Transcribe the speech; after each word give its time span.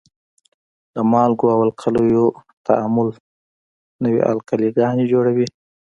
د 0.93 0.95
مالګو 1.11 1.47
او 1.53 1.59
القلیو 1.67 2.25
تعامل 2.67 3.07
نوې 4.03 4.21
القلي 4.31 4.69
ګانې 4.77 5.05
جوړوي. 5.11 5.47